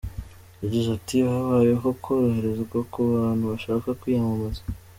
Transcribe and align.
Yagize 0.61 0.87
ati 0.97 1.15
“Habayeho 1.29 1.87
koroherezwa 2.03 2.79
ku 2.91 2.99
bantu 3.13 3.43
bashaka 3.51 3.87
kwiyamamaza. 3.99 4.63